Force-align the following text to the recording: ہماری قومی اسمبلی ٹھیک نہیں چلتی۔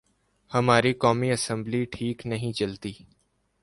ہماری 0.51 0.93
قومی 0.93 1.31
اسمبلی 1.31 1.83
ٹھیک 1.85 2.25
نہیں 2.25 2.53
چلتی۔ 2.53 2.93